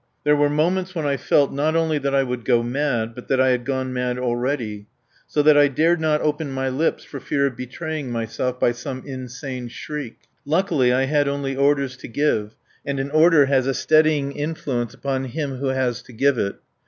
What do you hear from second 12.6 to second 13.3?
and an